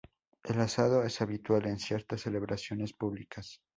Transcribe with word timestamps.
El 0.41 0.59
asado 0.59 1.03
es 1.03 1.21
habitual 1.21 1.67
en 1.67 1.77
ciertas 1.77 2.21
celebraciones 2.21 2.91
públicas. 2.93 3.61